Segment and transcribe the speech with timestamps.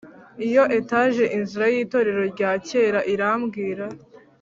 [0.47, 3.85] iyo etage inzira y'itorero rya kera irabwira